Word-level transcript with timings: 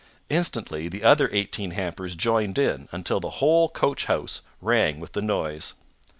Instantly 0.31 0.89
the 0.89 1.03
other 1.03 1.29
eighteen 1.31 1.69
hampers 1.77 2.15
joined 2.15 2.57
in, 2.57 2.89
until 2.91 3.19
the 3.19 3.29
whole 3.37 3.69
coachhouse 3.69 4.41
rang 4.59 4.99
with 4.99 5.11
the 5.11 5.21
noise. 5.21 5.73